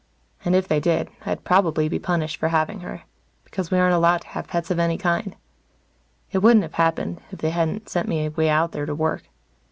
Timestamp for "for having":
2.37-2.79